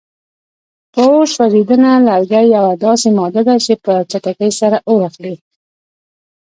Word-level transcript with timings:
په 0.93 1.01
اور 1.13 1.27
سوځېدنه: 1.35 1.91
لرګي 2.07 2.43
یوه 2.55 2.73
داسې 2.85 3.07
ماده 3.17 3.41
ده 3.47 3.55
چې 3.65 3.73
په 3.83 3.93
چټکۍ 4.09 4.51
سره 4.59 4.77
اور 4.89 5.01
اخلي. 5.09 5.35